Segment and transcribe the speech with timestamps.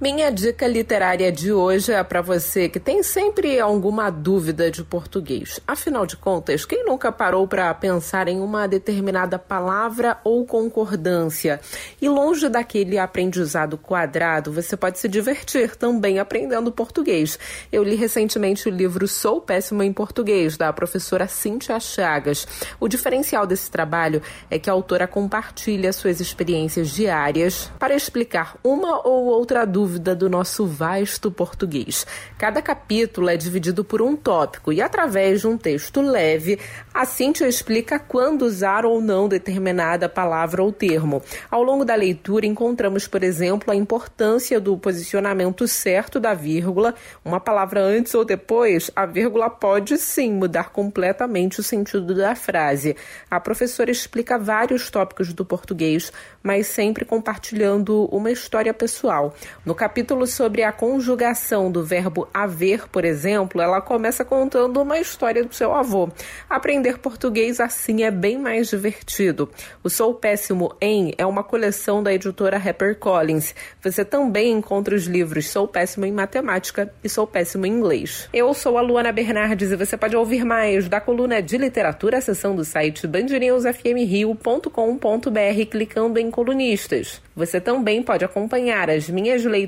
[0.00, 5.58] Minha dica literária de hoje é para você que tem sempre alguma dúvida de português.
[5.66, 11.60] Afinal de contas, quem nunca parou para pensar em uma determinada palavra ou concordância?
[12.00, 17.36] E longe daquele aprendizado quadrado, você pode se divertir também aprendendo português.
[17.72, 22.46] Eu li recentemente o livro Sou Péssimo em Português, da professora Cíntia Chagas.
[22.78, 29.04] O diferencial desse trabalho é que a autora compartilha suas experiências diárias para explicar uma
[29.04, 32.06] ou outra dúvida dúvida do nosso vasto português.
[32.36, 36.58] Cada capítulo é dividido por um tópico e, através de um texto leve,
[36.92, 41.22] a Cíntia explica quando usar ou não determinada palavra ou termo.
[41.50, 46.94] Ao longo da leitura, encontramos, por exemplo, a importância do posicionamento certo da vírgula.
[47.24, 52.94] Uma palavra antes ou depois, a vírgula pode sim mudar completamente o sentido da frase.
[53.30, 59.34] A professora explica vários tópicos do português, mas sempre compartilhando uma história pessoal.
[59.64, 65.44] No capítulo sobre a conjugação do verbo haver, por exemplo, ela começa contando uma história
[65.44, 66.08] do seu avô.
[66.50, 69.48] Aprender português assim é bem mais divertido.
[69.82, 73.54] O Sou Péssimo em é uma coleção da editora HarperCollins.
[73.80, 78.28] Você também encontra os livros Sou Péssimo em Matemática e Sou Péssimo em Inglês.
[78.32, 82.56] Eu sou a Luana Bernardes e você pode ouvir mais da coluna de literatura, seção
[82.56, 87.22] do site bandnewsfmrio.com.br clicando em colunistas.
[87.36, 89.67] Você também pode acompanhar as minhas leituras